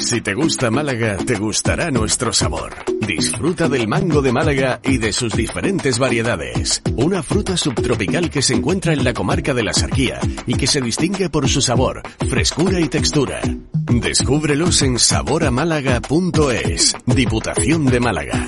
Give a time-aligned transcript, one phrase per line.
[0.00, 2.74] Si te gusta Málaga, te gustará nuestro sabor.
[3.06, 6.82] Disfruta del mango de Málaga y de sus diferentes variedades.
[6.96, 10.80] Una fruta subtropical que se encuentra en la comarca de la Sarquía y que se
[10.80, 13.40] distingue por su sabor, frescura y textura.
[13.72, 16.96] Descúbrelos en saboramálaga.es.
[17.06, 18.46] Diputación de Málaga.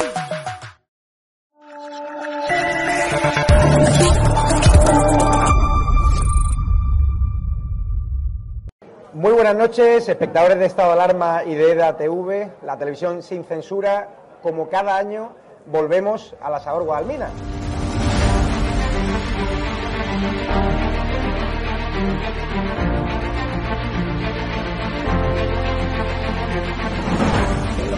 [9.22, 13.44] Muy buenas noches, espectadores de Estado de Alarma y de EDA TV, la televisión sin
[13.44, 14.08] censura.
[14.42, 15.30] Como cada año,
[15.66, 17.30] volvemos a la Sabor Guadalmina.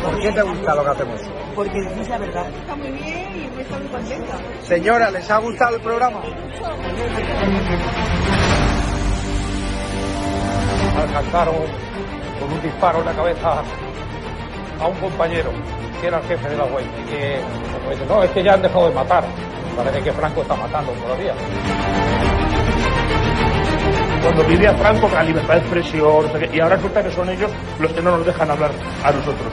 [0.02, 1.20] ¿Por qué te gusta lo que hacemos?
[1.54, 2.50] Porque es la verdad.
[2.50, 4.36] Está muy bien y me está muy contenta.
[4.60, 6.20] Señora, ¿les ha gustado el programa?
[11.02, 11.54] alcanzaron
[12.40, 13.62] con un disparo en la cabeza
[14.80, 15.50] a un compañero
[16.00, 17.40] que era el jefe de la web y que
[17.84, 19.24] como dice, no, es que ya han dejado de matar.
[19.76, 21.34] Parece que Franco está matando todavía.
[24.22, 28.00] Cuando vivía Franco, la libertad de expresión, y ahora resulta que son ellos los que
[28.00, 28.70] no nos dejan hablar
[29.04, 29.52] a nosotros.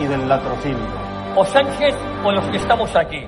[0.00, 0.86] y del latrocinio.
[1.36, 3.26] O Sánchez o los que estamos aquí.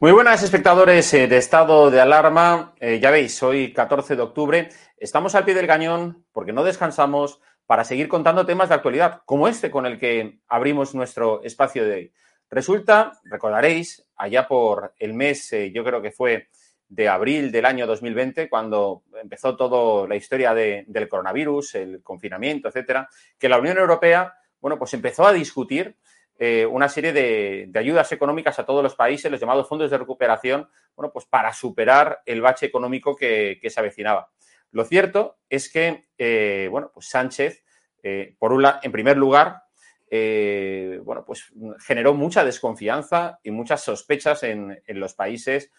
[0.00, 2.74] Muy buenas espectadores eh, de estado de alarma.
[2.80, 7.40] Eh, ya veis, hoy 14 de octubre estamos al pie del cañón porque no descansamos
[7.66, 11.94] para seguir contando temas de actualidad, como este con el que abrimos nuestro espacio de
[11.94, 12.12] hoy.
[12.50, 16.48] Resulta, recordaréis, allá por el mes, eh, yo creo que fue
[16.90, 22.68] de abril del año 2020, cuando empezó toda la historia de- del coronavirus, el confinamiento,
[22.68, 23.08] etcétera,
[23.38, 25.96] que la Unión Europea, bueno, pues empezó a discutir
[26.36, 29.98] eh, una serie de, de ayudas económicas a todos los países, los llamados fondos de
[29.98, 34.30] recuperación, bueno, pues para superar el bache económico que, se avecinaba.
[34.72, 37.62] Lo cierto es que, eh, bueno, pues Sánchez,
[38.02, 39.62] eh, por un en primer lugar,
[40.10, 41.52] bueno, pues
[41.86, 45.70] generó mucha desconfianza y muchas sospechas en, en los países,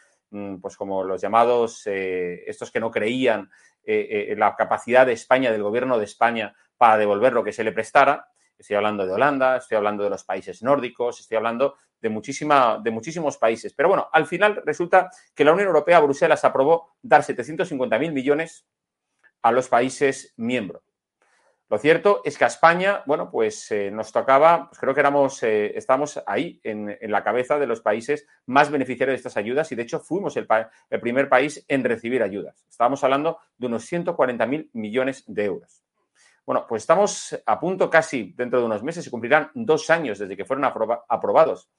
[0.61, 3.49] pues como los llamados, eh, estos que no creían
[3.83, 7.63] eh, eh, la capacidad de España, del gobierno de España, para devolver lo que se
[7.63, 8.27] le prestara.
[8.57, 12.91] Estoy hablando de Holanda, estoy hablando de los países nórdicos, estoy hablando de, muchísima, de
[12.91, 13.73] muchísimos países.
[13.73, 18.65] Pero bueno, al final resulta que la Unión Europea, Bruselas, aprobó dar 750.000 millones
[19.41, 20.90] a los países miembros.
[21.71, 25.41] Lo cierto es que a España, bueno, pues eh, nos tocaba, pues creo que éramos,
[25.43, 29.75] eh, estamos ahí en, la cabeza de los países más beneficiarios de estas ayudas y
[29.75, 30.45] de hecho fuimos el,
[30.99, 32.65] primer país en recibir ayudas.
[32.69, 35.81] Estábamos hablando de unos 140.000 millones de euros.
[36.45, 40.35] Bueno, pues estamos a punto casi, dentro de unos meses, se cumplirán dos años desde
[40.35, 41.69] que fueron aproba- aprobados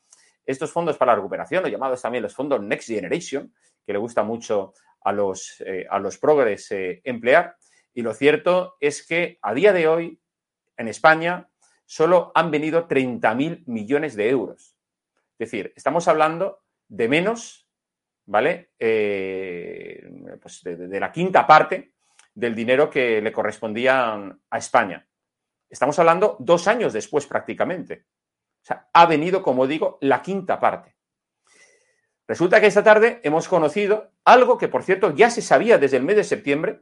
[0.46, 3.52] estos fondos para la recuperación, o llamados también los fondos Next Generation,
[3.84, 7.56] que le gusta mucho a los, eh, a los progres emplear.
[7.94, 10.20] Y lo cierto es que a día de hoy,
[10.76, 11.48] en España,
[11.84, 14.76] solo han venido 30.000 millones de euros.
[15.38, 17.68] Es decir, estamos hablando de menos,
[18.26, 18.70] ¿vale?
[18.78, 20.08] Eh,
[20.40, 21.92] pues de, de- la quinta parte
[22.34, 24.14] del dinero que le correspondía
[24.50, 25.06] a España.
[25.68, 28.06] Estamos hablando dos años después prácticamente.
[28.62, 30.96] O sea, ha venido, como digo, la quinta parte.
[32.28, 36.04] Resulta que esta tarde hemos conocido algo que, por cierto, ya se sabía desde el
[36.04, 36.80] mes de septiembre,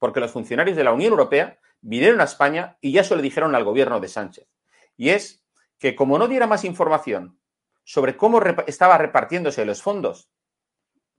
[0.00, 3.54] porque los funcionarios de la Unión Europea vinieron a España y ya se lo dijeron
[3.54, 4.48] al gobierno de Sánchez.
[4.96, 5.44] Y es
[5.78, 7.38] que como no diera más información
[7.84, 10.30] sobre cómo estaba repartiéndose los fondos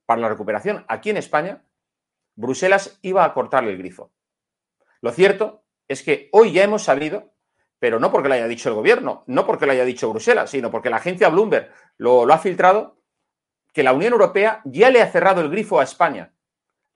[0.06, 1.64] para la recuperación aquí en España,
[2.36, 4.12] Bruselas iba a cortarle el grifo.
[5.00, 7.36] Lo cierto es que hoy ya hemos sabido,
[7.78, 10.72] pero no porque lo haya dicho el gobierno, no porque lo haya dicho Bruselas, sino
[10.72, 13.00] porque la agencia Bloomberg lo, lo ha filtrado,
[13.74, 16.34] que la Unión Europea ya le ha cerrado el grifo a España.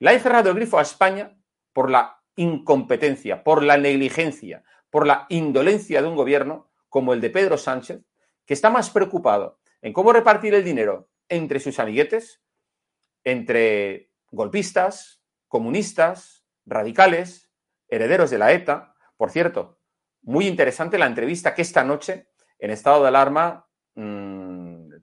[0.00, 1.36] Le ha cerrado el grifo a España
[1.76, 7.28] por la incompetencia, por la negligencia, por la indolencia de un gobierno como el de
[7.28, 8.00] Pedro Sánchez,
[8.46, 12.40] que está más preocupado en cómo repartir el dinero entre sus amiguetes,
[13.24, 17.50] entre golpistas, comunistas, radicales,
[17.88, 18.94] herederos de la ETA.
[19.18, 19.78] Por cierto,
[20.22, 24.94] muy interesante la entrevista que esta noche, en estado de alarma, mmm,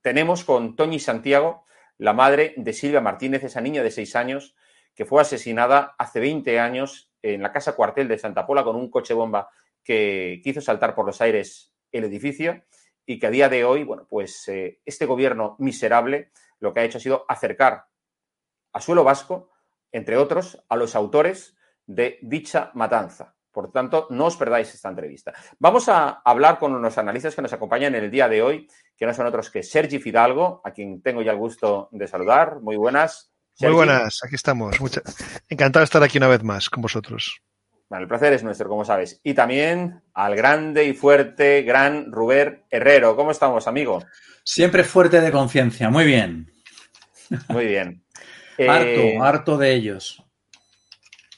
[0.00, 1.64] tenemos con Toñi Santiago,
[1.98, 4.54] la madre de Silvia Martínez, esa niña de seis años
[4.94, 8.90] que fue asesinada hace 20 años en la casa cuartel de Santa Pola con un
[8.90, 9.48] coche bomba
[9.82, 12.62] que quiso saltar por los aires el edificio
[13.06, 16.84] y que a día de hoy, bueno, pues eh, este gobierno miserable lo que ha
[16.84, 17.86] hecho ha sido acercar
[18.72, 19.50] a suelo vasco,
[19.90, 21.56] entre otros, a los autores
[21.86, 23.34] de dicha matanza.
[23.50, 25.34] Por tanto, no os perdáis esta entrevista.
[25.58, 29.06] Vamos a hablar con unos analistas que nos acompañan en el día de hoy, que
[29.06, 32.60] no son otros que Sergi Fidalgo, a quien tengo ya el gusto de saludar.
[32.60, 33.29] Muy buenas.
[33.60, 34.76] Muy buenas, aquí estamos.
[35.48, 37.42] Encantado de estar aquí una vez más con vosotros.
[37.88, 39.20] Bueno, el placer es nuestro, como sabes.
[39.22, 43.16] Y también al grande y fuerte, gran Rubén Herrero.
[43.16, 44.04] ¿Cómo estamos, amigo?
[44.44, 46.50] Siempre fuerte de conciencia, muy bien.
[47.48, 48.02] Muy bien.
[48.68, 50.24] harto, eh, harto de ellos.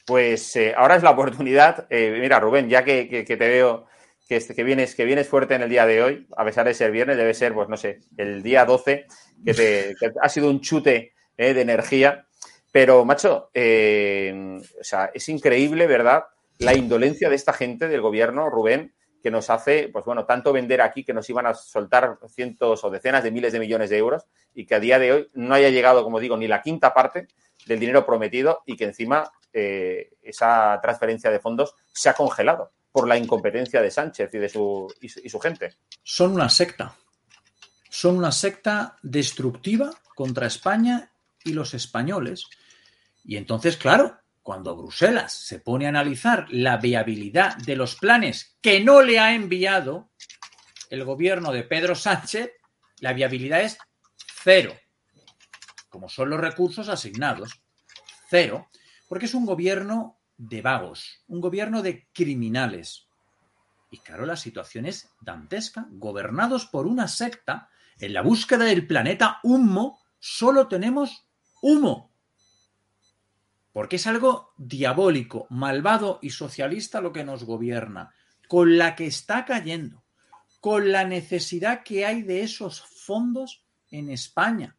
[0.05, 1.87] Pues eh, ahora es la oportunidad.
[1.89, 3.87] Eh, mira, Rubén, ya que, te veo
[4.27, 6.91] que, que, vienes, que vienes fuerte en el día de hoy, a pesar de ser
[6.91, 9.07] viernes, debe ser, pues no sé, el día 12,
[9.43, 12.27] que, te, ha sido un chute de energía.
[12.71, 16.25] Pero, macho, o sea, es increíble, ¿verdad?
[16.59, 18.93] La indolencia de esta gente del gobierno, Rubén,
[19.23, 22.89] que nos hace, pues bueno, tanto vender aquí que nos iban a soltar cientos o
[22.89, 25.69] decenas de miles de millones de euros y que a día de hoy no haya
[25.69, 27.29] llegado, como digo, ni la quinta parte
[27.65, 33.07] del dinero prometido y que encima eh, esa transferencia de fondos se ha congelado por
[33.07, 35.77] la incompetencia de Sánchez y de su, y su gente.
[36.03, 36.93] Son una secta.
[37.89, 41.12] Son una secta destructiva contra España
[41.43, 42.45] y los españoles.
[43.23, 48.81] Y entonces, claro, cuando Bruselas se pone a analizar la viabilidad de los planes que
[48.81, 50.11] no le ha enviado
[50.89, 52.51] el gobierno de Pedro Sánchez,
[52.99, 53.77] la viabilidad es
[54.43, 54.73] cero,
[55.89, 57.61] como son los recursos asignados,
[58.29, 58.67] cero,
[59.07, 63.07] porque es un gobierno de vagos, un gobierno de criminales.
[63.91, 67.69] Y claro, la situación es dantesca, gobernados por una secta,
[67.99, 71.27] en la búsqueda del planeta humo, solo tenemos
[71.63, 72.13] humo
[73.73, 78.13] porque es algo diabólico, malvado y socialista lo que nos gobierna,
[78.47, 80.03] con la que está cayendo,
[80.61, 84.77] con la necesidad que hay de esos fondos en España.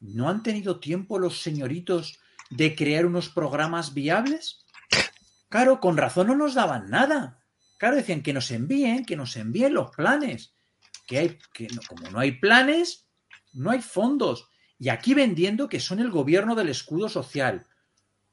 [0.00, 2.18] ¿No han tenido tiempo los señoritos
[2.50, 4.66] de crear unos programas viables?
[5.48, 7.44] Claro, con razón no nos daban nada.
[7.78, 10.52] Claro, decían que nos envíen, que nos envíen los planes.
[11.06, 13.06] Que hay, que como no hay planes,
[13.52, 14.48] no hay fondos.
[14.78, 17.66] Y aquí vendiendo que son el gobierno del escudo social.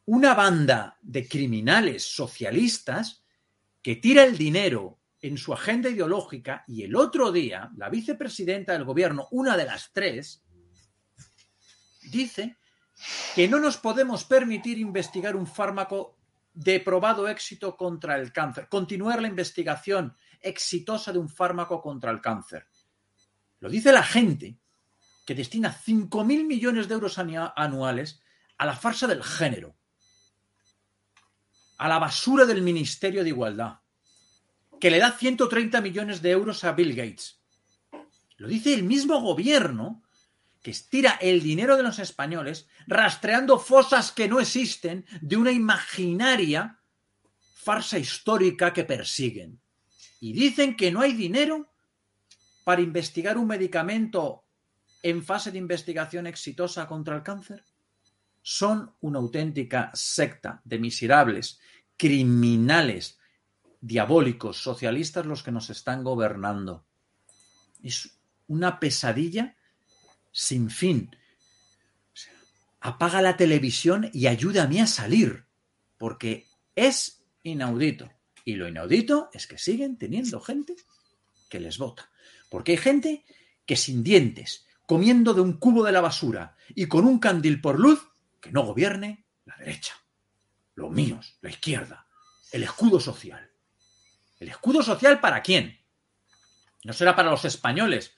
[0.05, 3.23] Una banda de criminales socialistas
[3.81, 8.83] que tira el dinero en su agenda ideológica y el otro día la vicepresidenta del
[8.83, 10.43] gobierno, una de las tres,
[12.11, 12.57] dice
[13.33, 16.17] que no nos podemos permitir investigar un fármaco
[16.53, 22.21] de probado éxito contra el cáncer, continuar la investigación exitosa de un fármaco contra el
[22.21, 22.67] cáncer.
[23.59, 24.57] Lo dice la gente
[25.25, 28.21] que destina 5.000 millones de euros anuales
[28.57, 29.75] a la farsa del género,
[31.77, 33.79] a la basura del Ministerio de Igualdad,
[34.79, 37.39] que le da 130 millones de euros a Bill Gates.
[38.37, 40.03] Lo dice el mismo gobierno
[40.61, 46.79] que estira el dinero de los españoles rastreando fosas que no existen de una imaginaria
[47.53, 49.61] farsa histórica que persiguen.
[50.19, 51.69] Y dicen que no hay dinero
[52.63, 54.42] para investigar un medicamento
[55.03, 57.63] en fase de investigación exitosa contra el cáncer?
[58.41, 61.59] Son una auténtica secta de miserables,
[61.97, 63.19] criminales,
[63.79, 66.85] diabólicos, socialistas los que nos están gobernando.
[67.81, 68.17] Es
[68.47, 69.55] una pesadilla
[70.31, 71.15] sin fin.
[72.79, 75.45] apaga la televisión y ayúdame a salir,
[75.97, 78.11] porque es inaudito.
[78.43, 80.75] Y lo inaudito es que siguen teniendo gente
[81.49, 82.09] que les vota.
[82.49, 83.25] Porque hay gente
[83.65, 87.79] que sin dientes, comiendo de un cubo de la basura y con un candil por
[87.79, 88.09] luz,
[88.41, 89.95] que no gobierne la derecha.
[90.75, 92.07] Los míos, la izquierda,
[92.51, 93.51] el escudo social.
[94.39, 95.79] ¿El escudo social para quién?
[96.83, 98.13] No será para los españoles,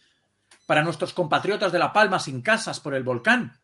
[0.65, 3.61] para nuestros compatriotas de La Palma sin casas por el volcán.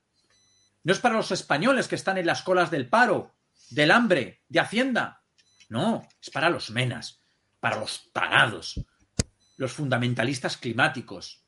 [0.83, 3.35] No es para los españoles que están en las colas del paro,
[3.69, 5.23] del hambre, de Hacienda.
[5.69, 7.21] No, es para los menas,
[7.59, 8.79] para los tarados,
[9.57, 11.40] los fundamentalistas climáticos,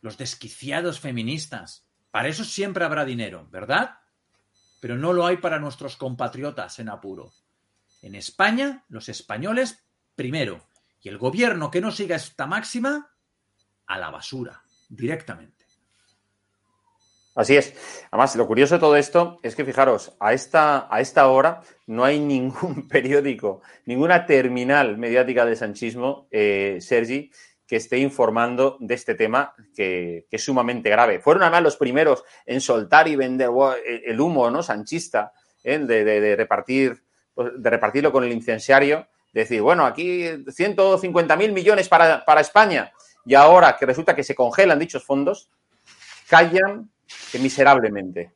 [0.00, 1.86] los desquiciados feministas.
[2.10, 3.98] Para eso siempre habrá dinero, ¿verdad?
[4.80, 7.32] Pero no lo hay para nuestros compatriotas en apuro.
[8.02, 10.66] En España, los españoles primero,
[11.00, 13.10] y el gobierno que no siga esta máxima,
[13.86, 15.58] a la basura, directamente.
[17.34, 17.72] Así es.
[18.10, 22.04] Además, lo curioso de todo esto es que, fijaros, a esta, a esta hora no
[22.04, 27.30] hay ningún periódico, ninguna terminal mediática de sanchismo, eh, Sergi,
[27.68, 31.20] que esté informando de este tema que, es sumamente grave.
[31.20, 33.50] Fueron además los primeros en soltar y vender
[34.04, 34.62] el humo ¿no?
[34.62, 35.32] sanchista,
[35.62, 35.78] ¿eh?
[35.78, 41.52] de, de, de, repartir, pues, de repartirlo con el incenciario, decir, bueno, aquí 150 mil
[41.52, 42.90] millones para, para España
[43.26, 45.50] y ahora que resulta que se congelan dichos fondos,
[46.26, 46.90] callan
[47.38, 48.32] miserablemente.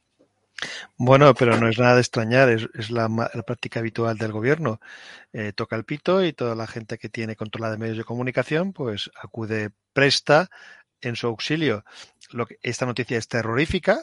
[0.96, 4.80] Bueno, pero no es nada de extrañar, es, la, la, práctica habitual del gobierno.
[5.32, 8.72] Eh, toca el pito y toda la gente que tiene controlada de medios de comunicación,
[8.72, 10.50] pues acude presta
[11.00, 11.84] en su auxilio.
[12.32, 14.00] Lo que, esta noticia es terrorífica,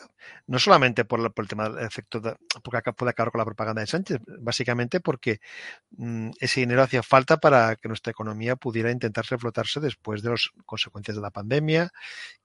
[0.47, 3.45] no solamente por, la, por el tema del efecto, de, porque puede acabar con la
[3.45, 5.39] propaganda de Sánchez, básicamente porque
[5.91, 10.49] mmm, ese dinero hacía falta para que nuestra economía pudiera intentar reflotarse después de las
[10.65, 11.91] consecuencias de la pandemia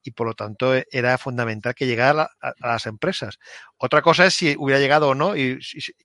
[0.03, 3.39] y por lo tanto era fundamental que llegara a, las empresas.
[3.77, 5.59] Otra cosa es si hubiera llegado o no y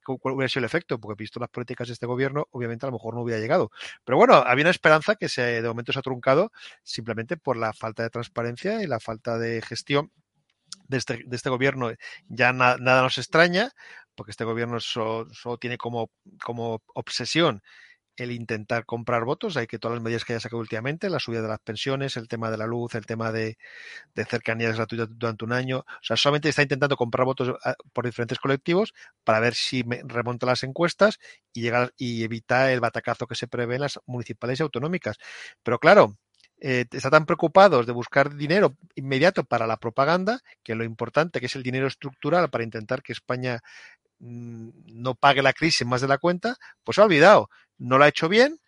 [0.04, 2.92] cuál hubiera sido el efecto, porque visto las políticas de este gobierno, obviamente a lo
[2.92, 3.70] mejor no hubiera llegado.
[4.04, 7.72] Pero bueno, había una esperanza que se, de momento se ha truncado simplemente por la
[7.72, 10.12] falta de transparencia y la falta de gestión
[10.88, 11.92] de este, de este gobierno
[12.28, 13.70] ya na, nada nos extraña,
[14.14, 15.28] porque este gobierno solo,
[15.60, 16.10] tiene como,
[16.44, 17.62] como obsesión
[18.16, 21.40] el intentar comprar votos, hay que todas las medidas que haya sacado últimamente, la subida
[21.42, 23.56] de las pensiones, el tema de la luz, el tema de,
[24.14, 28.06] de cercanías gratuitas durante un año, o sea, solamente está intentando comprar votos ah, por
[28.06, 28.92] diferentes colectivos
[29.24, 31.18] para ver si remonta las encuestas
[31.54, 35.16] y y evitar el batacazo que se prevé en las municipales y autonómicas.
[35.62, 36.16] Pero claro,
[36.60, 41.46] eh, está tan preocupados de buscar dinero inmediato para la propaganda que lo importante que
[41.46, 43.60] es el dinero estructural para intentar que España
[44.18, 48.08] mmm, no pague la crisis más de la cuenta, pues ha olvidado, no lo ha
[48.08, 48.58] hecho bien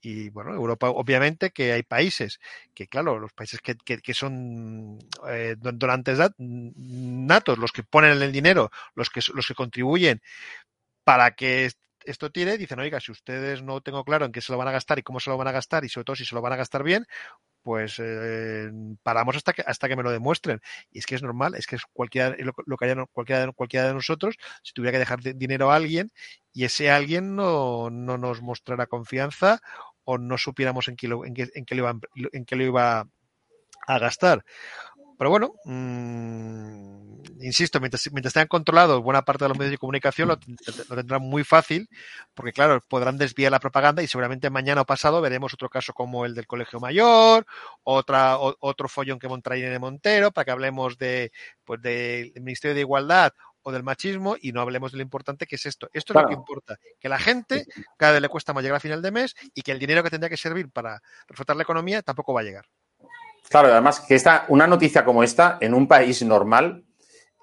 [0.00, 2.38] y bueno, Europa obviamente que hay países
[2.74, 4.98] que claro, los países que, que, que son
[5.28, 10.20] eh, donantes natos, los que ponen el dinero, los que, los que contribuyen
[11.04, 11.70] para que
[12.06, 14.72] esto tiene, dicen, oiga, si ustedes no tengo claro en qué se lo van a
[14.72, 16.52] gastar y cómo se lo van a gastar y sobre todo si se lo van
[16.52, 17.06] a gastar bien,
[17.62, 18.70] pues eh,
[19.02, 20.60] paramos hasta que hasta que me lo demuestren.
[20.92, 23.94] Y es que es normal, es que es cualquiera lo, que haya cualquiera, cualquiera de
[23.94, 26.10] nosotros, si tuviera que dejar dinero a alguien
[26.52, 29.60] y ese alguien no, no nos mostrara confianza
[30.04, 31.98] o no supiéramos en qué lo, en qué, en qué lo, iba,
[32.32, 33.08] en qué lo iba
[33.88, 34.44] a gastar.
[35.18, 37.05] Pero bueno, mmm,
[37.40, 40.38] insisto, mientras, mientras tengan controlado buena parte de los medios de comunicación, lo,
[40.88, 41.88] lo, tendrán muy fácil,
[42.34, 46.24] porque claro, podrán desviar la propaganda y seguramente mañana o pasado veremos otro caso como
[46.24, 47.46] el del Colegio Mayor,
[47.84, 51.32] otra, o, otro follón que montará Irene Montero, para que hablemos de,
[51.64, 55.56] pues, del Ministerio de Igualdad o del machismo y no hablemos de lo importante que
[55.56, 55.88] es esto.
[55.92, 56.28] Esto claro.
[56.28, 57.66] es lo que importa, que la gente
[57.96, 60.10] cada vez le cuesta más llegar a final de mes y que el dinero que
[60.10, 62.66] tendría que servir para reflotar la economía tampoco va a llegar.
[63.48, 66.85] Claro, además que esta, una noticia como esta, en un país normal,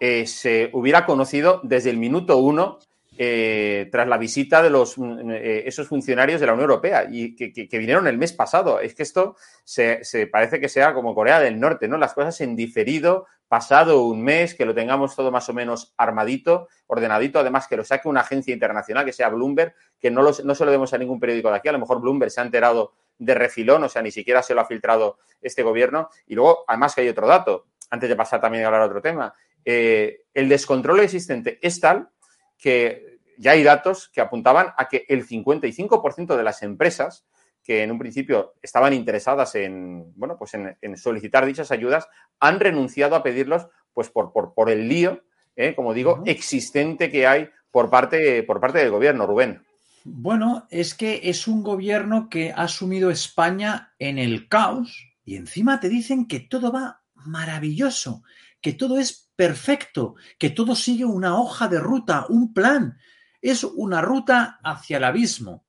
[0.06, 2.80] eh, se hubiera conocido desde el minuto uno
[3.18, 7.78] eh, tras la visita de los, eh, esos funcionarios de la Unión Europea y que,
[7.78, 8.82] vinieron el mes pasado.
[8.82, 11.98] Es que esto se, parece que sea como Corea del Norte, ¿no?
[11.98, 16.68] Las cosas en diferido, pasado un mes, que lo tengamos todo más o menos armadito,
[16.88, 20.54] ordenadito, además que lo saque una agencia internacional, que sea Bloomberg, que no, lo, no
[20.54, 22.92] se lo demos a ningún periódico de aquí, a lo mejor Bloomberg se ha enterado
[23.20, 26.10] de refilón, o sea, ni siquiera se lo ha filtrado este gobierno.
[26.28, 29.02] Y luego, además que hay otro dato, antes de pasar también a hablar de otro
[29.02, 29.34] tema,
[29.66, 32.10] eh, el descontrol existente es tal
[32.58, 37.26] que ya hay datos que apuntaban a que el 55% de las empresas
[37.64, 42.08] que en un principio estaban interesadas en, bueno, pues en, en solicitar dichas ayudas,
[42.40, 45.24] han renunciado a pedirlos pues por, por, por el lío,
[45.56, 46.30] eh, como digo, uh -huh.
[46.30, 49.64] existente que hay por parte, por parte del gobierno, Rubén.
[50.04, 55.80] Bueno, es que es un gobierno que ha sumido España en el caos y encima
[55.80, 58.24] te dicen que todo va maravilloso,
[58.60, 62.98] que todo es perfecto, que todo sigue una hoja de ruta, un plan.
[63.42, 65.66] Es una ruta hacia el abismo.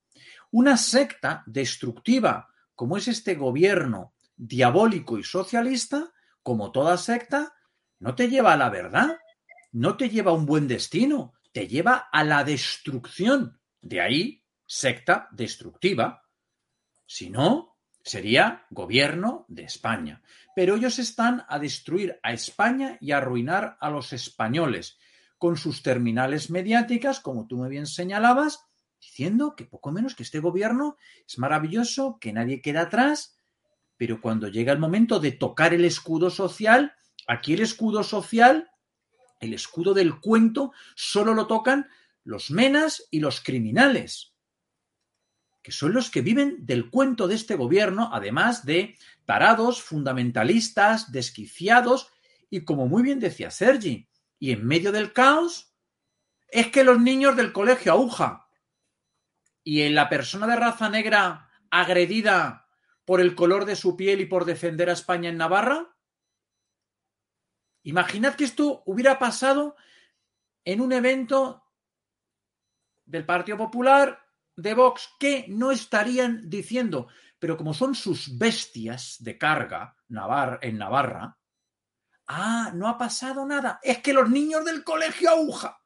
[0.51, 7.55] Una secta destructiva, como es este gobierno diabólico y socialista, como toda secta,
[7.99, 9.17] no te lleva a la verdad,
[9.71, 13.59] no te lleva a un buen destino, te lleva a la destrucción.
[13.81, 16.23] De ahí, secta destructiva.
[17.05, 17.74] Si no,
[18.05, 20.21] sería gobierno de España.
[20.55, 24.97] Pero ellos están a destruir a España y a arruinar a los españoles
[25.37, 28.63] con sus terminales mediáticas, como tú muy bien señalabas,
[29.01, 30.97] diciendo que poco menos que este gobierno
[31.27, 33.35] es maravilloso, que nadie queda atrás,
[33.97, 36.93] pero cuando llega el momento de tocar el escudo social,
[37.27, 38.69] aquí el escudo social,
[39.39, 41.89] el escudo del cuento, solo lo tocan
[42.23, 44.34] los menas y los criminales,
[45.65, 52.11] que son los que viven del cuento de este gobierno, además de tarados, fundamentalistas, desquiciados,
[52.51, 54.07] y como muy bien decía Sergi,
[54.37, 55.73] y en medio del caos,
[56.49, 58.47] es que los niños del colegio Aguja
[59.63, 62.67] y en la persona de raza negra agredida
[63.03, 65.97] por el color de su piel y por defender a España en Navarra?
[67.81, 69.75] Imaginad que esto hubiera pasado
[70.63, 71.65] en un evento
[73.05, 74.24] del Partido Popular,
[74.55, 77.07] de Vox, que no estarían diciendo,
[77.39, 81.37] pero como son sus bestias de carga Navar en Navarra,
[82.27, 85.81] ah, no ha pasado nada, es que los niños del colegio aguja.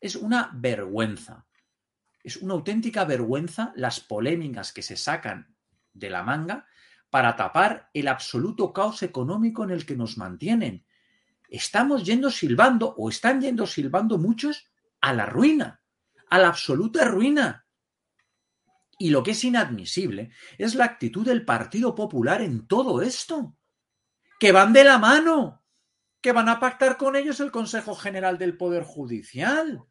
[0.00, 1.46] Es una vergüenza.
[2.24, 5.54] Es una auténtica vergüenza las polémicas que se sacan
[5.92, 6.66] de la manga
[7.10, 10.86] para tapar el absoluto caos económico en el que nos mantienen.
[11.48, 15.81] Estamos yendo silbando, o están yendo silbando muchos, a la ruina,
[16.32, 17.66] a la absoluta ruina.
[18.98, 23.54] Y lo que es inadmisible es la actitud del Partido Popular en todo esto.
[24.40, 25.62] Que van de la mano,
[26.22, 29.84] que van a pactar con ellos el Consejo General del Poder Judicial,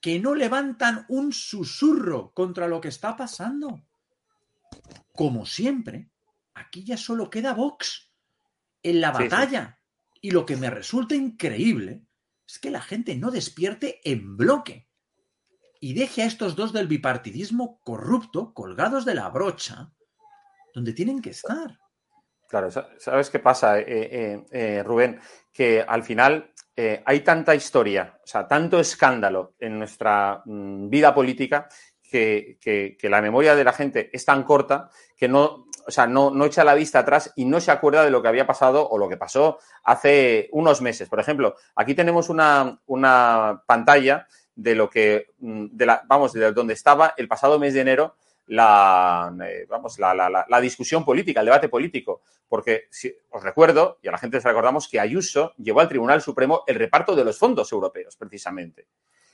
[0.00, 3.84] que no levantan un susurro contra lo que está pasando.
[5.12, 6.08] Como siempre,
[6.54, 8.10] aquí ya solo queda Vox
[8.82, 9.80] en la batalla.
[10.22, 12.06] Y lo que me resulta increíble
[12.48, 14.88] es que la gente no despierte en bloque
[15.82, 19.90] y deje a estos dos del bipartidismo corrupto colgados de la brocha
[20.72, 21.76] donde tienen que estar.
[22.48, 25.18] Claro, ¿sabes qué pasa, eh, eh, eh, Rubén?
[25.52, 26.52] Que al final
[27.04, 31.68] hay tanta historia, o sea, tanto escándalo en nuestra mm, vida política
[32.08, 36.62] que, la memoria de la gente es tan corta que no, o sea, no, echa
[36.62, 39.16] la vista atrás y no se acuerda de lo que había pasado o lo que
[39.16, 41.08] pasó hace unos meses.
[41.08, 46.74] Por ejemplo, aquí tenemos una pantalla de lo que, mm, de la, vamos, de donde
[46.74, 48.16] estaba el pasado mes de enero
[48.46, 52.22] la, eh, vamos, la, la, la, discusión política, el debate político.
[52.48, 56.20] Porque si, os recuerdo, y a la gente les recordamos, que Ayuso llevó al Tribunal
[56.20, 58.88] Supremo el reparto de los fondos europeos, precisamente.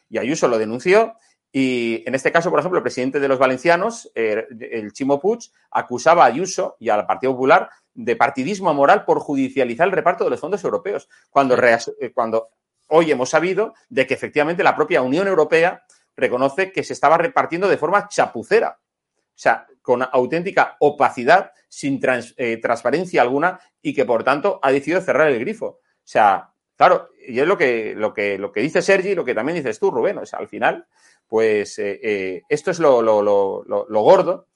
[0.09, 1.15] Y Ayuso lo denunció
[1.51, 5.51] y en este caso, por ejemplo, el presidente de los valencianos, eh, el Chimo Puig,
[5.71, 10.31] acusaba a Ayuso y al Partido Popular de partidismo moral por judicializar el reparto de
[10.31, 12.51] los fondos europeos, cuando, eh, cuando
[12.89, 15.85] hoy hemos sabido de que efectivamente la propia Unión Europea
[16.17, 22.01] reconoce que se estaba repartiendo de forma chapucera, o sea, con auténtica opacidad, sin
[22.37, 25.67] eh, transparencia alguna y que por tanto ha decidido cerrar el grifo.
[25.67, 29.25] O sea, claro, y es lo que, lo que, lo que dice Sergi y lo
[29.25, 30.19] que también dices tú, Rubén.
[30.19, 30.87] O sea, al final,
[31.29, 33.03] pues eh, eh, esto es lo,
[34.03, 34.47] gordo,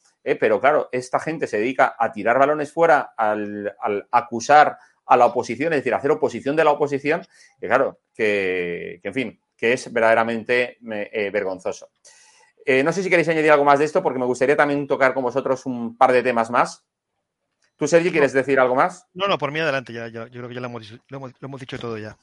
[0.41, 3.77] pero claro, esta gente se dedica a tirar balones fuera, al,
[4.11, 7.27] acusar a la oposición, es decir, hacer oposición de la oposición,
[7.61, 11.91] y claro, que, que en fin, que es verdaderamente eh, vergonzoso.
[12.65, 15.15] Eh, no sé si queréis añadir algo más de esto, porque me gustaría también tocar
[15.15, 16.85] con vosotros un par de temas más.
[17.77, 19.07] ¿Tú, Sergi, quieres decir algo más?
[19.15, 21.33] No, no, por mí adelante, ya, ya yo creo que ya lo hemos, lo hemos,
[21.41, 22.17] lo hemos dicho todo ya.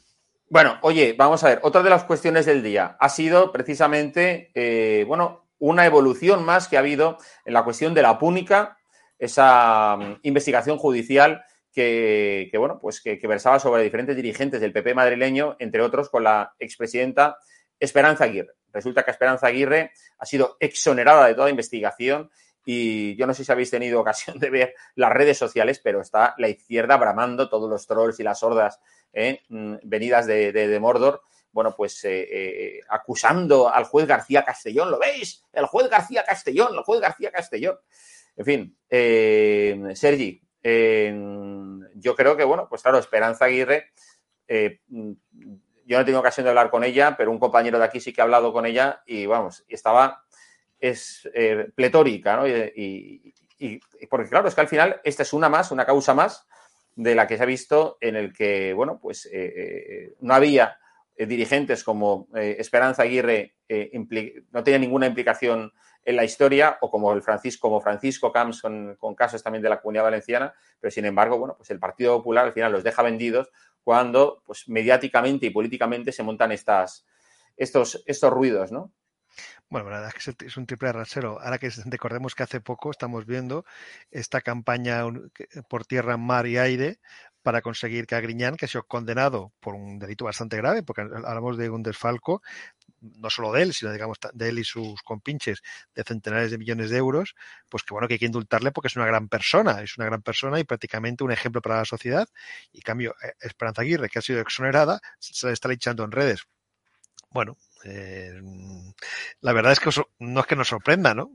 [0.50, 5.04] Bueno, oye, vamos a ver, otra de las cuestiones del día ha sido precisamente, eh,
[5.08, 8.78] bueno, una evolución más que ha habido en la cuestión de la púnica,
[9.20, 15.56] esa um, investigación judicial que, bueno, pues que, versaba sobre diferentes dirigentes del PP madrileño,
[15.60, 17.38] entre otros con la expresidenta
[17.80, 18.54] Esperanza Aguirre.
[18.72, 22.30] Resulta que Esperanza Aguirre ha sido exonerada de toda investigación
[22.66, 26.36] y yo no sé si habéis tenido ocasión de ver las redes sociales, pero está
[26.38, 28.80] la izquierda bramando todos los trolls y las hordas
[29.14, 29.42] ¿eh?
[29.50, 34.92] Mm, venidas de, de, de, Mordor, bueno, pues eh, eh, acusando al juez García Castellón,
[34.92, 35.44] ¿lo veis?
[35.52, 37.78] El juez García Castellón, el juez García Castellón.
[38.36, 43.92] En fin, eh, Sergi, yo creo que, bueno, pues claro, Esperanza Aguirre,
[44.88, 45.12] mm,
[45.86, 48.14] yo no he tenido ocasión de hablar con ella, pero un compañero de aquí sí
[48.14, 50.24] que ha hablado con ella y, vamos, estaba,
[50.80, 51.30] es
[51.76, 52.48] pletórica, ¿no?
[52.48, 56.48] Y, y, porque, claro, es que al final esta es una más, una causa más,
[56.96, 60.78] de la que se ha visto en el que, bueno, pues eh, eh, no había
[61.16, 63.56] eh, dirigentes como eh, Esperanza Aguirre
[64.52, 65.72] no tenía ninguna implicación
[66.04, 69.82] en la historia o como el Francisco, como Francisco Camps con, casos también de la
[69.82, 73.52] comunidad valenciana, pero sin embargo, bueno, pues el Partido Popular al final los deja vendidos
[73.84, 77.06] cuando pues mediáticamente y políticamente se montan estas,
[77.58, 78.92] estos, estos ruidos, ¿no?
[79.70, 81.40] Bueno, la verdad es que es un triple rasero.
[81.40, 83.66] Ahora que recordemos que hace poco estamos viendo
[84.10, 85.04] esta campaña
[85.70, 87.00] por tierra, mar y aire
[87.42, 91.58] para conseguir que Agriñán, que ha sido condenado por un delito bastante grave, porque hablamos
[91.58, 92.42] de un desfalco,
[93.02, 95.62] no solo de él, sino digamos de él y sus compinches,
[95.96, 97.36] de centenares de millones de euros,
[97.70, 100.22] pues que bueno, que hay que indultarle porque es una gran persona, es una gran
[100.22, 102.28] persona y prácticamente un ejemplo para la sociedad.
[102.72, 106.44] Y cambio, eh, Esperanza Aguirre, que ha sido exonerada, se está echando en redes.
[107.32, 108.42] Bueno, eh,
[109.42, 111.32] la verdad es que no es que nos sorprenda, ¿no?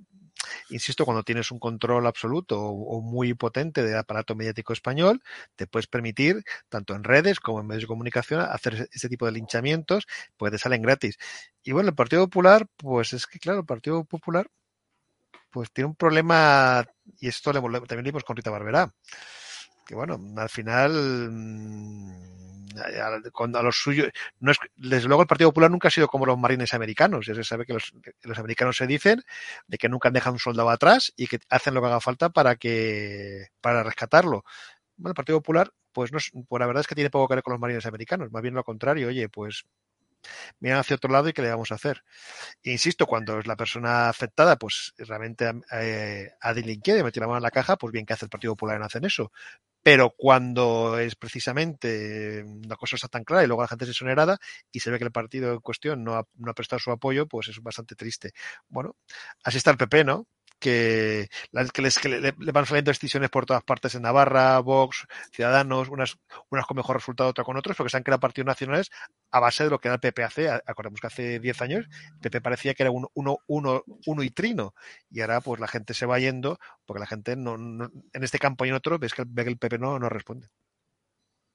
[0.71, 5.23] Insisto, cuando tienes un control absoluto o, muy potente del aparato mediático español,
[5.57, 9.33] te puedes permitir, tanto en redes como en medios de comunicación, hacer ese tipo de
[9.33, 11.19] linchamientos, pues te salen gratis.
[11.63, 14.49] Y bueno, el Partido Popular, pues es que claro, el Partido Popular
[15.51, 16.85] pues tiene un problema,
[17.21, 18.93] y esto le, también vimos con Rita Barberá,
[19.85, 22.11] que bueno, al final mm,
[22.79, 26.27] a, a los suyos, no es, desde luego el Partido Popular nunca ha sido como
[26.27, 27.93] los marines americanos, ya se sabe que los,
[28.23, 29.23] los, americanos se dicen
[29.67, 32.57] de que nunca dejado un soldado atrás y que hacen lo que haga falta para
[32.57, 34.45] que para rescatarlo.
[34.97, 36.19] Bueno, el Partido Popular, pues no,
[36.49, 38.55] pues la verdad es que tiene poco que ver con los marines americanos, más bien
[38.55, 39.65] lo contrario, oye, pues
[40.61, 42.03] miran hacia otro lado y qué le vamos a hacer.
[42.63, 47.39] Insisto, cuando es la persona afectada, pues realmente eh, ha delinquido y metido la mano
[47.39, 49.33] en la caja, pues bien que hace el Partido Popular en hacer eso.
[49.83, 54.39] Pero cuando es precisamente una cosa está tan clara y luego la gente se sonerada
[54.73, 57.27] y se ve que el partido en cuestión no ha, no ha prestado su apoyo,
[57.29, 58.33] pues es bastante triste.
[58.69, 58.97] Bueno,
[59.45, 60.27] así está el PP, ¿no?
[60.65, 61.29] Que,
[61.75, 65.91] que, les, que le, le, van saliendo decisiones por todas partes en Navarra, Vox, Ciudadanos,
[65.91, 66.17] unas,
[66.49, 68.91] unas con mejor resultado, otras con otros, porque se han creado partidos nacionales
[69.31, 70.49] a base de lo que era el PP hace.
[70.49, 74.31] Acordemos que hace 10 años el PP parecía que era un uno, uno, uno y
[74.31, 74.75] trino,
[75.11, 78.39] y ahora pues la gente se va yendo, porque la gente no, no en este
[78.39, 80.49] campo y en otro ves que, ve que el PP no, no responde.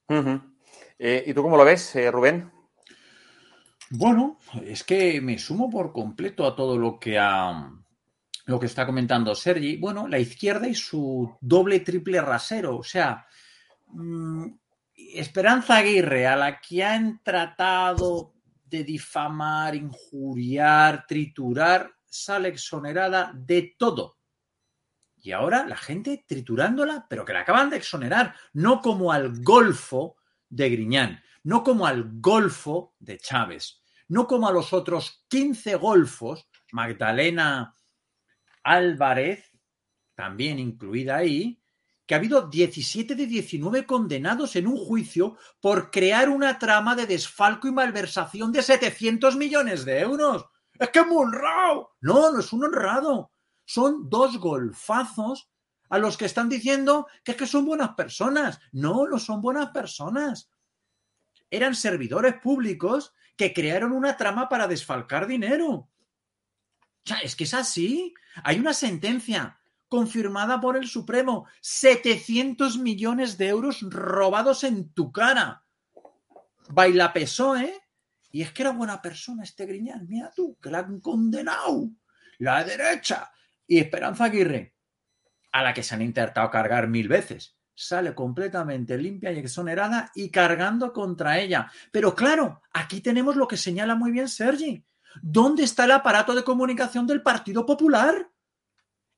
[0.08, 0.54] Uh -huh.
[1.00, 2.52] eh, ¿Y tú cómo lo ves, eh, Rubén?
[3.90, 7.72] Bueno, es que me sumo por completo a todo lo que ha
[8.50, 13.24] lo que está comentando Sergi, bueno, la izquierda y su doble triple rasero, o sea,
[13.86, 14.46] mmm,
[15.14, 18.34] Esperanza Aguirre, a la que han tratado
[18.64, 24.18] de difamar, injuriar, triturar, sale exonerada de todo.
[25.22, 30.16] Y ahora la gente triturándola, pero que la acaban de exonerar, no como al Golfo
[30.48, 36.48] de Griñán, no como al Golfo de Chávez, no como a los otros 15 golfos,
[36.72, 37.74] Magdalena
[38.62, 39.50] Álvarez,
[40.14, 41.60] también incluida ahí,
[42.06, 47.06] que ha habido 17 de 19 condenados en un juicio por crear una trama de
[47.06, 50.44] desfalco y malversación de 700 millones de euros.
[50.74, 51.90] Es que es muy honrado.
[52.00, 53.30] No, no es un honrado.
[53.64, 55.50] Son dos golfazos
[55.88, 58.58] a los que están diciendo que es que son buenas personas.
[58.72, 60.50] No, no son buenas personas.
[61.48, 65.88] Eran servidores públicos que crearon una trama para desfalcar dinero.
[67.22, 68.14] Es que es así.
[68.44, 71.46] Hay una sentencia confirmada por el Supremo.
[71.60, 75.64] 700 millones de euros robados en tu cara.
[76.68, 77.74] Baila PSOE.
[78.32, 80.06] Y es que era buena persona este Griñán.
[80.08, 81.90] Mira tú, que la han condenado.
[82.38, 83.30] La derecha.
[83.66, 84.74] Y Esperanza Aguirre,
[85.52, 90.30] a la que se han intentado cargar mil veces, sale completamente limpia y exonerada y
[90.30, 91.70] cargando contra ella.
[91.90, 94.84] Pero claro, aquí tenemos lo que señala muy bien Sergi.
[95.22, 98.30] ¿Dónde está el aparato de comunicación del Partido Popular?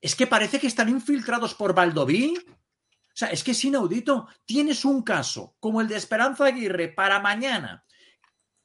[0.01, 2.37] Es que parece que están infiltrados por Valdoví.
[2.37, 4.27] O sea, es que es inaudito.
[4.45, 7.85] Tienes un caso como el de Esperanza Aguirre para mañana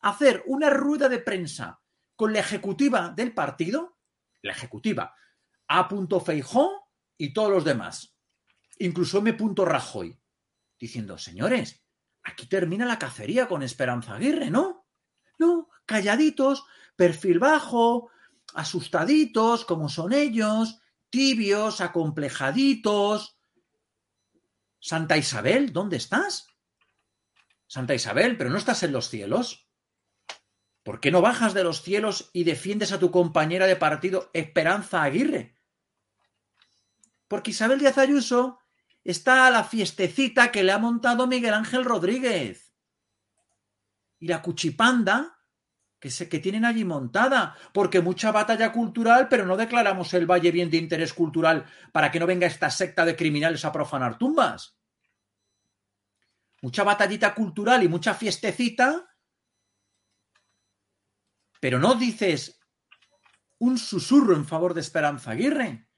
[0.01, 1.81] hacer una rueda de prensa
[2.17, 3.99] con la ejecutiva del partido,
[4.43, 5.15] la ejecutiva,
[5.69, 5.89] A.
[6.25, 8.17] Feijó y todos los demás,
[8.79, 9.37] incluso M.
[9.57, 10.19] Rajoy,
[10.79, 11.85] diciendo, señores,
[12.23, 14.87] aquí termina la cacería con Esperanza Aguirre, ¿no?
[15.39, 16.65] No, calladitos,
[16.99, 18.11] perfil bajo,
[18.55, 20.81] asustaditos, como son ellos,
[21.11, 23.39] tibios, acomplejaditos.
[24.81, 26.49] Santa Isabel, ¿dónde estás?
[27.69, 29.69] Santa Isabel, pero no estás en los cielos.
[30.83, 35.05] ¿Por qué no bajas de los cielos y defiendes a tu compañera de partido Esperanza
[35.05, 35.57] Aguirre?
[37.29, 38.59] Porque Isabel Díaz Ayuso
[39.05, 42.75] está a la fiestecita que le ha montado Miguel Ángel Rodríguez.
[44.19, 45.38] Y la cuchipanda
[46.01, 50.51] que, se, que tienen allí montada, porque mucha batalla cultural, pero no declaramos el Valle
[50.51, 54.77] bien de interés cultural para que no venga esta secta de criminales a profanar tumbas.
[56.63, 59.09] Mucha batallita cultural y mucha fiestecita,
[61.61, 62.61] pero no dices
[63.59, 65.89] un susurro en favor de Esperanza Aguirre,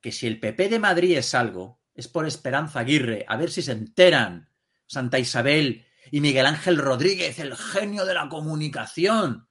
[0.00, 3.62] que si el PP de Madrid es algo, es por Esperanza Aguirre, a ver si
[3.62, 4.50] se enteran
[4.86, 9.48] Santa Isabel y Miguel Ángel Rodríguez, el genio de la comunicación.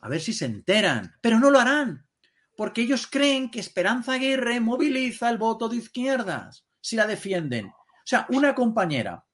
[0.00, 2.06] A ver si se enteran, pero no lo harán,
[2.56, 7.66] porque ellos creen que Esperanza Aguirre moviliza el voto de izquierdas, si la defienden.
[7.66, 9.24] O sea, una compañera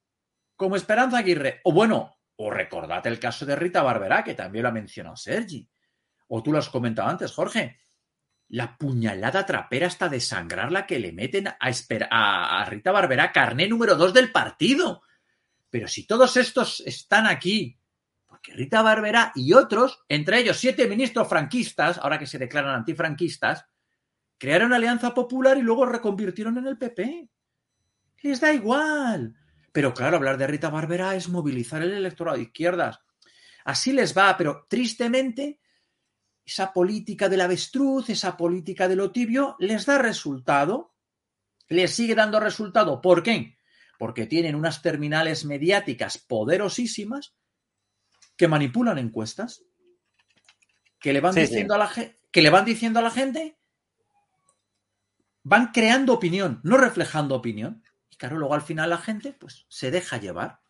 [0.56, 4.68] como Esperanza Aguirre, o bueno, o recordad el caso de Rita Barberá, que también lo
[4.68, 5.68] ha mencionado Sergi,
[6.28, 7.80] o tú lo has comentado antes, Jorge,
[8.48, 11.56] la puñalada trapera hasta desangrarla que le meten a,
[12.10, 15.02] a, a Rita Barberá, carné número dos del partido.
[15.70, 17.78] Pero si todos estos están aquí,
[18.26, 23.66] porque Rita Barberá y otros, entre ellos siete ministros franquistas, ahora que se declaran antifranquistas,
[24.36, 27.28] crearon Alianza Popular y luego reconvirtieron en el PP.
[28.22, 29.36] Les da igual.
[29.72, 33.00] Pero claro, hablar de Rita Barberá es movilizar el electorado de izquierdas.
[33.64, 35.60] Así les va, pero tristemente
[36.44, 40.94] esa política del avestruz, esa política de lo tibio, les da resultado,
[41.68, 43.00] les sigue dando resultado.
[43.00, 43.59] ¿Por qué?
[44.00, 47.34] Porque tienen unas terminales mediáticas poderosísimas
[48.34, 49.62] que manipulan encuestas,
[50.98, 51.76] que le van Sí, diciendo sí.
[51.76, 53.58] a la gente, que le van diciendo a la gente,
[55.42, 57.84] van creando opinión, no reflejando opinión.
[58.08, 60.60] Y claro, luego al final la gente pues se deja llevar.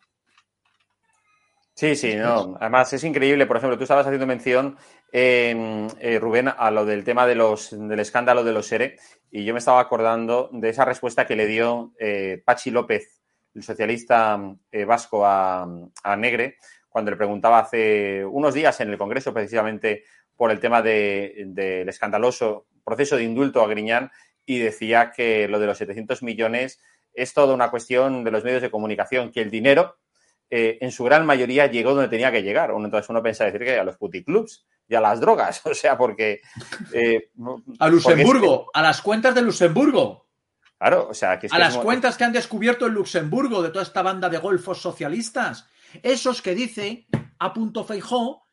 [1.73, 2.57] Sí, sí, no.
[2.59, 3.45] Además, es increíble.
[3.45, 4.77] Por ejemplo, tú estabas haciendo mención,
[5.13, 8.99] eh, eh, Rubén, a lo del tema de los, del escándalo de los SERE,
[9.31, 13.20] y yo me estaba acordando de esa respuesta que le dio eh, Pachi López,
[13.53, 14.39] el socialista
[14.71, 15.67] eh, vasco, a,
[16.03, 16.57] a Negre,
[16.89, 20.03] cuando le preguntaba hace unos días en el Congreso, precisamente
[20.35, 24.11] por el tema de- del escandaloso proceso de indulto a Griñán,
[24.45, 26.81] y decía que lo de los 700 millones
[27.13, 29.97] es toda una cuestión de los medios de comunicación, que el dinero
[30.49, 32.73] eh, en su gran mayoría llegó donde tenía que llegar.
[32.73, 35.97] Uno, entonces uno piensa decir que a los puticlubs y a las drogas, o sea,
[35.97, 36.41] porque...
[36.93, 37.29] eh,
[37.79, 40.27] A porque es Luxemburgo, a las cuentas de Luxemburgo,
[40.89, 43.69] claro, o sea, que es a que las cuentas que han descubierto en Luxemburgo de
[43.69, 45.67] toda esta banda de golfos socialistas.
[46.01, 47.07] Esos que dice
[47.39, 48.47] a punto Feijó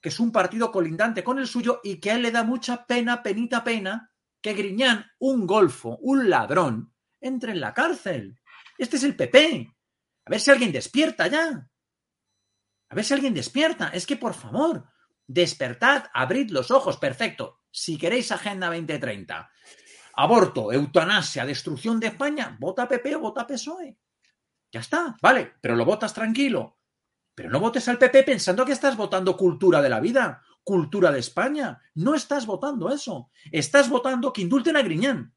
[0.00, 2.86] que es un partido colindante con el suyo y que a él le da mucha
[2.86, 8.40] pena, penita pena, que Griñán, un golfo, un ladrón, entre en la cárcel.
[8.78, 9.70] Este es el PP.
[10.24, 11.68] A ver si alguien despierta ya.
[12.88, 13.88] A ver si alguien despierta.
[13.88, 14.86] Es que, por favor,
[15.26, 16.96] despertad, abrid los ojos.
[16.96, 17.60] Perfecto.
[17.70, 19.50] Si queréis Agenda 2030,
[20.14, 23.96] aborto, eutanasia, destrucción de España, vota PP o vota PSOE.
[24.72, 26.78] Ya está, vale, pero lo votas tranquilo.
[27.34, 31.20] Pero no votes al PP pensando que estás votando cultura de la vida, cultura de
[31.20, 31.80] España.
[31.94, 33.30] No estás votando eso.
[33.50, 35.34] Estás votando que indulten a Griñán.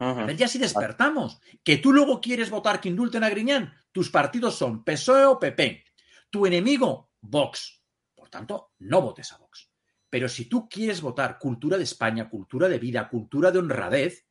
[0.00, 1.40] A ver ya si despertamos.
[1.62, 3.72] Que tú luego quieres votar que indulten a Griñán.
[3.92, 5.84] Tus partidos son PSOE o PP.
[6.30, 7.82] Tu enemigo, Vox.
[8.14, 9.69] Por tanto, no votes a Vox.
[10.10, 14.26] Pero si tú quieres votar cultura de España, cultura de vida, cultura de honradez,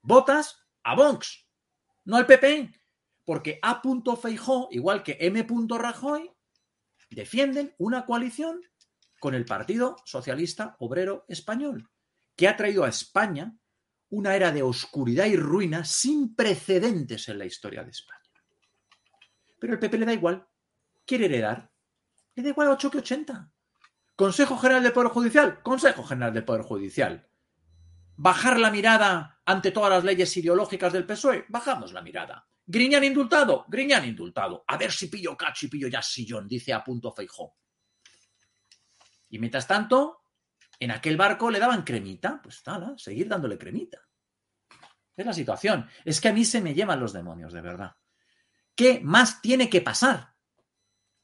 [0.00, 1.48] votas a Vox,
[2.04, 2.72] no al PP.
[3.24, 3.82] Porque A.
[4.20, 5.46] Feijó, igual que M.
[5.78, 6.30] Rajoy,
[7.10, 8.60] defienden una coalición
[9.18, 11.90] con el Partido Socialista Obrero Español,
[12.36, 13.56] que ha traído a España
[14.10, 18.20] una era de oscuridad y ruina sin precedentes en la historia de España.
[19.58, 20.46] Pero el PP le da igual.
[21.06, 21.72] Quiere heredar.
[22.34, 23.53] Le da igual 8 que 80.
[24.16, 25.62] Consejo General del Poder Judicial.
[25.62, 27.28] Consejo General del Poder Judicial.
[28.16, 31.46] Bajar la mirada ante todas las leyes ideológicas del PSOE.
[31.48, 32.46] Bajamos la mirada.
[32.66, 33.64] Griñán indultado.
[33.68, 34.64] Griñán indultado.
[34.68, 37.56] A ver si pillo cacho y pillo ya sillón, dice a punto Feijó.
[39.30, 40.22] Y mientras tanto,
[40.78, 42.40] en aquel barco le daban cremita.
[42.40, 43.98] Pues tal, seguir dándole cremita.
[45.16, 45.88] Es la situación.
[46.04, 47.96] Es que a mí se me llevan los demonios, de verdad.
[48.76, 50.33] ¿Qué más tiene que pasar?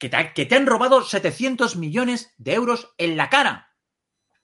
[0.01, 3.77] Que te, que te han robado 700 millones de euros en la cara.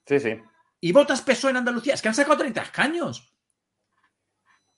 [0.05, 0.41] Sí, sí.
[0.79, 1.95] Y votas PSOE en Andalucía.
[1.95, 3.33] Es que han sacado 30 escaños.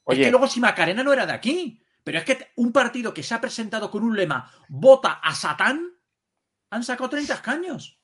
[0.05, 0.21] Oye.
[0.21, 1.83] Es que luego si Macarena no era de aquí.
[2.03, 5.91] Pero es que un partido que se ha presentado con un lema vota a Satán,
[6.71, 7.99] han sacado 30 escaños.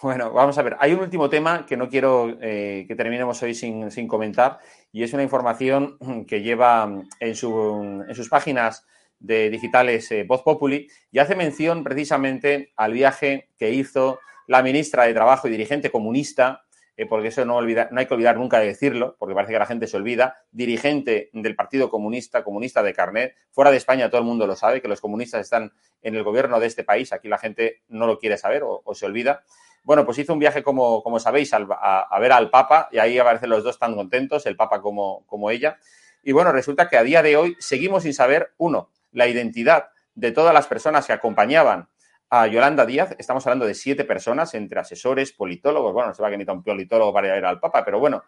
[0.00, 0.76] Bueno, vamos a ver.
[0.78, 4.60] Hay un último tema que no quiero eh, que terminemos hoy sin, sin, comentar
[4.92, 6.88] y es una información que lleva
[7.18, 8.86] en, su, en sus páginas
[9.20, 15.04] de digitales eh, Voz Populi y hace mención precisamente al viaje que hizo la ministra
[15.04, 16.64] de Trabajo y dirigente comunista,
[16.96, 19.58] eh, porque eso no, olvida, no hay que olvidar nunca de decirlo, porque parece que
[19.58, 24.20] la gente se olvida, dirigente del Partido Comunista, comunista de carnet, fuera de España todo
[24.20, 27.28] el mundo lo sabe, que los comunistas están en el gobierno de este país, aquí
[27.28, 29.44] la gente no lo quiere saber o, se olvida.
[29.84, 32.98] Bueno, pues hizo un viaje, como, como sabéis, al, a, a, ver al Papa y
[32.98, 35.78] ahí aparecen los dos tan contentos, el Papa como, como ella.
[36.22, 40.32] Y bueno, resulta que a día de hoy seguimos sin saber, uno, la identidad de
[40.32, 41.88] todas las personas que acompañaban
[42.30, 43.14] a Yolanda Díaz.
[43.18, 45.92] Estamos hablando de siete personas, entre asesores, politólogos.
[45.92, 48.22] Bueno, no se va a que necesita un politólogo para ir al Papa, pero bueno,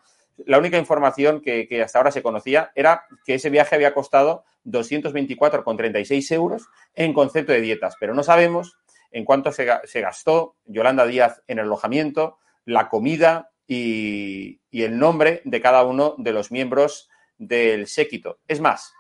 [0.47, 6.33] la única información que, hasta ahora se conocía era que ese viaje había costado 224,36
[6.35, 8.79] euros en concepto de dietas, pero no sabemos
[9.11, 15.61] en cuánto se, gastó Yolanda Díaz en el alojamiento, la comida y, el nombre de
[15.61, 18.39] cada uno de los miembros del séquito.
[18.47, 18.93] Es más,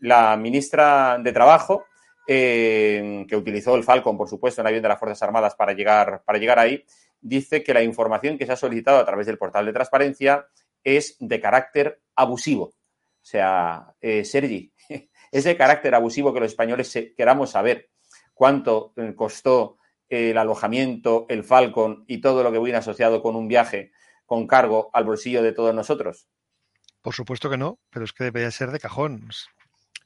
[0.00, 1.86] la ministra de Trabajo,
[2.26, 6.22] eh, que utilizó el Falcon, por supuesto, en avión de las Fuerzas Armadas para llegar,
[6.24, 6.84] para llegar ahí,
[7.20, 10.46] dice que la información que se ha solicitado a través del portal de transparencia
[10.84, 12.64] es de carácter abusivo.
[12.64, 14.72] O sea, eh, Sergi,
[15.32, 17.90] es de carácter abusivo que los españoles queramos saber
[18.34, 23.92] cuánto costó el alojamiento, el Falcon y todo lo que viene asociado con un viaje
[24.28, 26.28] con cargo al bolsillo de todos nosotros?
[27.00, 29.28] Por supuesto que no, pero es que debería ser de cajón.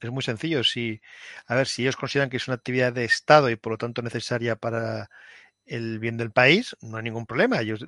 [0.03, 0.65] Es muy sencillo.
[0.65, 1.01] Si,
[1.47, 4.03] a ver, si ellos consideran que es una actividad de Estado y por lo tanto
[4.03, 5.09] necesaria para
[5.67, 7.61] el bien del país, no hay ningún problema.
[7.61, 7.87] Ellos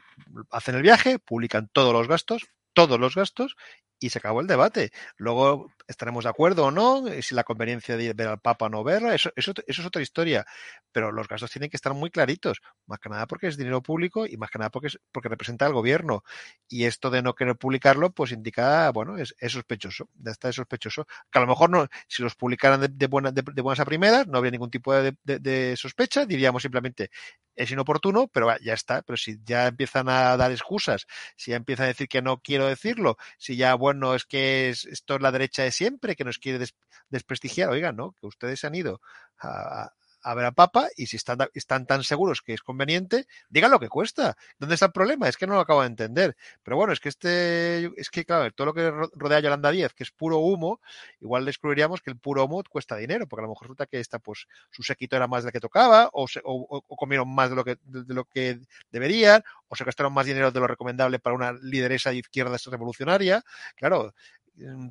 [0.51, 3.57] hacen el viaje, publican todos los gastos, todos los gastos,
[3.99, 4.93] y se acabó el debate.
[5.17, 8.69] Luego estaremos de acuerdo o no, eh, si la conveniencia de ver al Papa o
[8.69, 10.45] no verla, eso, eso, eso, es otra historia.
[10.93, 14.27] Pero los gastos tienen que estar muy claritos, más que nada porque es dinero público
[14.27, 16.25] y más que nada porque, es, porque representa al gobierno.
[16.69, 21.07] Y esto de no querer publicarlo, pues indica, bueno, es, sospechoso, ya está es sospechoso.
[21.31, 24.27] Que a lo mejor no, si los publicaran de, buena, de, de buenas a primeras,
[24.27, 27.11] no habría ningún tipo de sospecha, diríamos simplemente,
[27.57, 29.03] es inoportuno, pero ya está.
[29.03, 32.67] Pero si ya empiezan a dar excusas, si ya empiezan a decir que no quiero
[32.67, 36.39] decirlo, si ya, bueno, es que es, esto es la derecha de siempre, que nos
[36.39, 36.75] quiere des,
[37.11, 38.15] desprestigiar, oigan, ¿no?
[38.21, 39.01] Que ustedes han ido
[39.39, 39.93] a,
[40.25, 44.37] a Papa y si están, tan seguros que es conveniente, digan lo que cuesta.
[44.59, 45.29] ¿Dónde está el problema?
[45.29, 46.37] Es que no lo acabo de entender.
[46.63, 49.93] Pero bueno, es que este, es que claro, todo lo que rodea a Yolanda Díaz,
[49.93, 50.81] que es puro humo,
[51.21, 54.19] igual descubriríamos que el puro humo cuesta dinero, porque a lo mejor resulta que esta,
[54.19, 57.51] pues, su sequito era más de lo que tocaba, o, se, o, o comieron más
[57.51, 58.61] de lo que, de, lo que
[58.91, 63.43] deberían, o se gastaron más dinero de lo recomendable para una lideresa de izquierda revolucionaria.
[63.77, 64.15] Claro,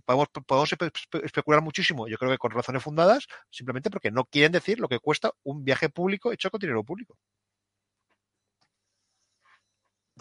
[0.05, 0.69] podemos, podemos
[1.23, 4.99] especular muchísimo, yo creo que con razones fundadas, simplemente porque no quieren decir lo que
[4.99, 7.17] cuesta un viaje público hecho con dinero público.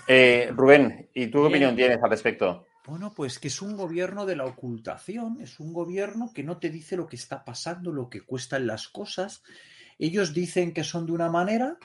[0.07, 2.67] Eh, Rubén, ¿y tú qué opinión tienes al respecto?
[2.87, 6.71] Bueno, pues que es un gobierno de la ocultación, es un gobierno que no te
[6.71, 9.43] dice lo que está pasando, lo que cuestan las cosas.
[9.99, 11.77] Ellos dicen que son de una manera,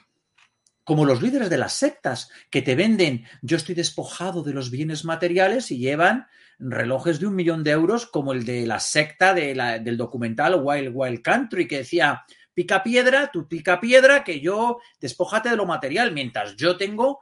[0.83, 5.05] como los líderes de las sectas, que te venden, yo estoy despojado de los bienes
[5.05, 6.27] materiales y llevan
[6.59, 10.59] relojes de un millón de euros, como el de la secta de la, del documental
[10.61, 15.65] Wild Wild Country, que decía, pica piedra, tú pica piedra, que yo despójate de lo
[15.65, 17.21] material, mientras yo tengo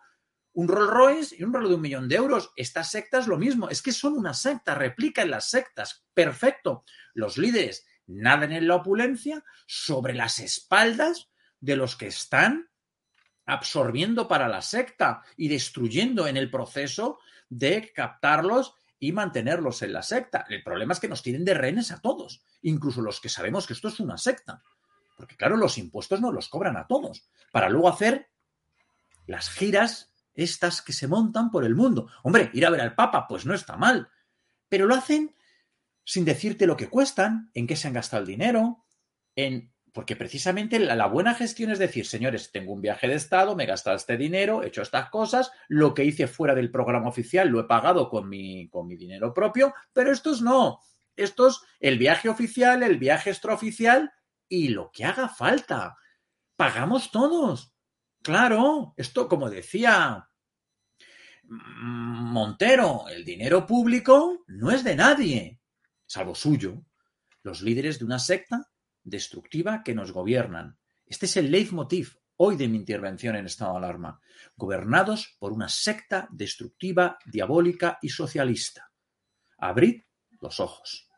[0.54, 2.52] un Rolls Royce y un reloj de un millón de euros.
[2.56, 6.86] Estas sectas lo mismo, es que son una secta, replican las sectas, perfecto.
[7.14, 12.70] Los líderes nadan en la opulencia sobre las espaldas de los que están
[13.46, 17.20] absorbiendo para la secta y destruyendo en el proceso
[17.50, 20.46] de captarlos y mantenerlos en la secta.
[20.50, 23.74] El problema es que nos tienen de rehenes a todos, incluso los que sabemos que
[23.74, 24.64] esto es una secta.
[25.18, 28.30] Porque claro, los impuestos no los cobran a todos, para luego hacer
[29.28, 32.10] las giras estas que se montan por el mundo.
[32.24, 34.10] Hombre, ir a ver al Papa, pues no está mal,
[34.70, 35.36] pero lo hacen
[36.04, 38.86] sin decirte lo que cuestan, en qué se han gastado el dinero,
[39.36, 43.64] en porque precisamente la, buena gestión es decir, señores, tengo un viaje de Estado, me
[43.64, 47.48] he gastado este dinero, he hecho estas cosas, lo que hice fuera del programa oficial
[47.48, 50.82] lo he pagado con mi, con mi dinero propio, pero estos no.
[51.16, 54.12] Estos, el viaje oficial, el viaje extraoficial
[54.50, 55.96] y lo que haga falta.
[56.58, 57.74] Pagamos todos.
[58.22, 60.30] Claro, esto como decía
[61.44, 65.62] Montero, el dinero público no es de nadie,
[66.06, 66.84] salvo suyo.
[67.44, 68.70] Los líderes de una secta
[69.06, 70.78] destructiva que nos gobiernan.
[71.06, 74.20] Este es el leitmotiv hoy de mi intervención en estado de alarma.
[74.58, 78.92] Gobernados por una secta destructiva, diabólica y socialista.
[79.58, 80.02] Abrid
[80.42, 81.10] los ojos.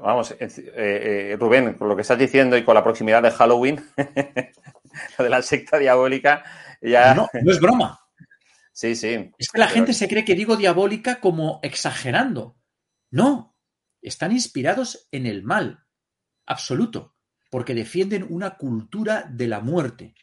[0.00, 3.84] Vamos, eh, eh, Rubén, con lo que estás diciendo y con la proximidad de Halloween,
[5.18, 6.44] lo de la secta diabólica,
[6.80, 7.14] ya.
[7.14, 8.00] No, no es broma.
[8.72, 9.32] Sí, sí.
[9.38, 12.56] Es que la gente se cree que digo diabólica como exagerando.
[13.10, 13.56] No,
[14.02, 15.87] están inspirados en el mal
[16.48, 17.14] absoluto,
[17.50, 20.14] porque defienden una cultura de la muerte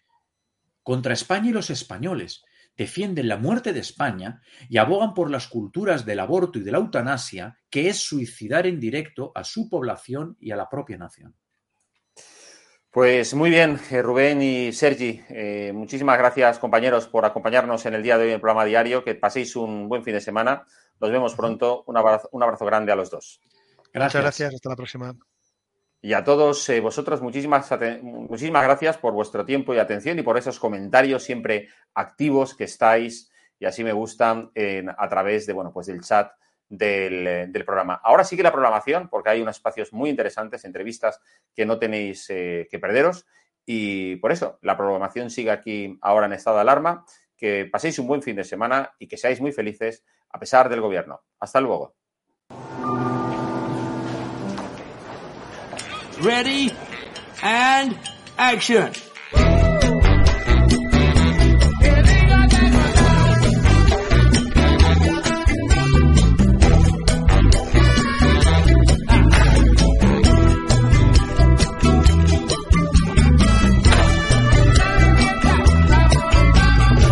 [0.84, 2.44] contra España y los españoles.
[2.76, 6.80] Defienden la muerte de España y abogan por las culturas del aborto y de la
[6.80, 11.36] eutanasia, que es suicidar en directo a su población y a la propia nación.
[12.92, 18.04] Pues muy bien, eh, Rubén y Sergi, eh, muchísimas gracias compañeros por acompañarnos en el
[18.04, 20.66] día de hoy en el programa diario, que paséis un buen fin de semana,
[21.02, 23.42] nos vemos pronto, un abrazo, un abrazo grande a los dos.
[23.92, 23.94] Gracias.
[23.94, 25.14] Muchas gracias, hasta la próxima.
[26.06, 27.68] Y a todos eh, vosotros, muchísimas,
[28.04, 33.32] muchísimas gracias por vuestro tiempo y atención y por esos comentarios siempre activos que estáis
[33.58, 34.52] y así me gustan
[35.00, 36.32] a través de, bueno, pues del chat
[36.70, 38.00] del, del, programa.
[38.04, 41.20] Ahora sigue la programación porque hay unos espacios muy interesantes, entrevistas
[41.56, 43.26] que no tenéis eh, que perderos
[43.66, 47.04] y por eso la programación sigue aquí ahora en estado de alarma.
[47.36, 50.82] Que paséis un buen fin de semana y que seáis muy felices a pesar del
[50.82, 51.24] gobierno.
[51.40, 51.96] Hasta luego.
[56.26, 56.72] Ready
[57.44, 58.00] and
[58.36, 58.92] action.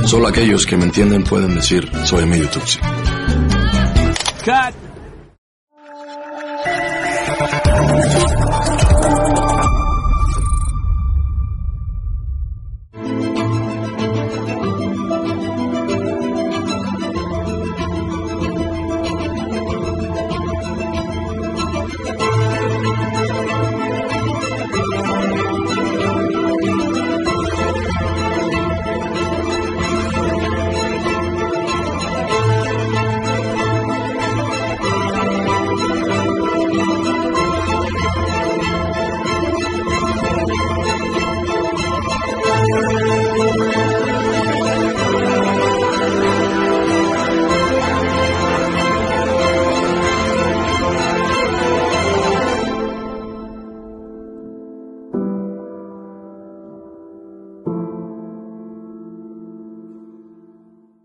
[0.07, 2.79] Solo aquellos que me entienden pueden decir soy medio tutsi.
[4.43, 4.83] Cut.